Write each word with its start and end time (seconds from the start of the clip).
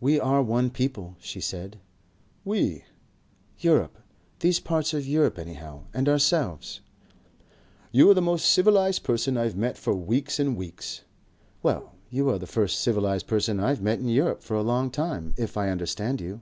"We 0.00 0.18
are 0.18 0.42
one 0.42 0.70
people," 0.70 1.14
she 1.20 1.40
said. 1.40 1.78
"We?" 2.44 2.82
"Europe. 3.60 3.96
These 4.40 4.58
parts 4.58 4.92
of 4.92 5.06
Europe 5.06 5.38
anyhow. 5.38 5.82
And 5.94 6.08
ourselves." 6.08 6.80
"You 7.92 8.10
are 8.10 8.14
the 8.14 8.20
most 8.20 8.46
civilized 8.46 9.04
person 9.04 9.36
I've 9.36 9.54
met 9.54 9.78
for 9.78 9.94
weeks 9.94 10.40
and 10.40 10.56
weeks." 10.56 11.02
"Well, 11.62 11.92
you 12.10 12.28
are 12.30 12.40
the 12.40 12.46
first 12.48 12.80
civilized 12.80 13.28
person 13.28 13.60
I've 13.60 13.80
met 13.82 14.00
in 14.00 14.08
Europe 14.08 14.42
for 14.42 14.54
a 14.54 14.62
long 14.62 14.90
time. 14.90 15.32
If 15.36 15.56
I 15.56 15.68
understand 15.70 16.20
you." 16.20 16.40